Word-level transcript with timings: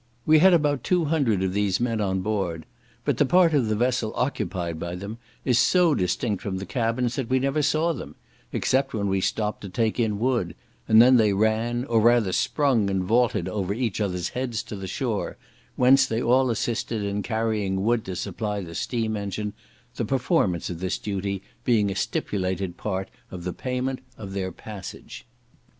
We 0.25 0.39
had 0.39 0.55
about 0.55 0.83
two 0.83 1.05
hundred 1.05 1.43
of 1.43 1.53
these 1.53 1.79
men 1.79 2.01
on 2.01 2.21
board, 2.21 2.65
but 3.05 3.17
the 3.17 3.25
part 3.27 3.53
of 3.53 3.67
the 3.67 3.75
vessel 3.75 4.13
occupied 4.15 4.79
by 4.79 4.95
them 4.95 5.19
is 5.45 5.59
so 5.59 5.93
distinct 5.93 6.41
from 6.41 6.57
the 6.57 6.65
cabins, 6.65 7.17
that 7.17 7.29
we 7.29 7.37
never 7.37 7.61
saw 7.61 7.93
them, 7.93 8.15
except 8.51 8.95
when 8.95 9.07
we 9.09 9.21
stopped 9.21 9.61
to 9.61 9.69
take 9.69 9.99
in 9.99 10.17
wood; 10.17 10.55
and 10.87 11.03
then 11.03 11.17
they 11.17 11.33
ran, 11.33 11.85
or 11.85 12.01
rather 12.01 12.31
sprung 12.31 12.89
and 12.89 13.03
vaulted 13.03 13.47
over 13.47 13.75
each 13.75 14.01
other's 14.01 14.29
heads 14.29 14.63
to 14.63 14.75
the 14.75 14.87
shore, 14.87 15.37
whence 15.75 16.07
they 16.07 16.19
all 16.23 16.49
assisted 16.49 17.03
in 17.03 17.21
carrying 17.21 17.83
wood 17.83 18.03
to 18.05 18.15
supply 18.15 18.59
the 18.59 18.73
steam 18.73 19.15
engine; 19.15 19.53
the 19.97 20.03
performance 20.03 20.71
of 20.71 20.79
this 20.79 20.97
duty 20.97 21.43
being 21.63 21.91
a 21.91 21.95
stipulated 21.95 22.75
part 22.75 23.07
of 23.29 23.43
the 23.43 23.53
payment 23.53 23.99
of 24.17 24.33
their 24.33 24.51
passage. 24.51 25.27